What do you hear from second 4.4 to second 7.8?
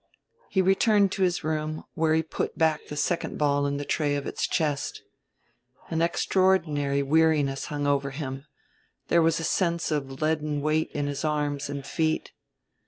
chest. An extraordinary weariness